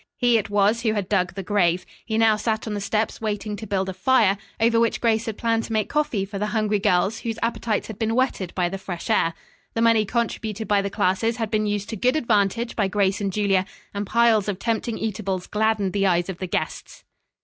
[0.17, 3.55] He it was who had dug the "grave." He now sat on the steps waiting
[3.57, 6.79] to build a fire, over which Grace had planned to make coffee for the hungry
[6.79, 9.35] girls whose appetites had been whetted by the fresh air.
[9.75, 13.31] The money contributed by the classes had been used to good advantage by Grace and
[13.31, 17.03] Julia, and piles of tempting eatables gladdened the eyes of the guests.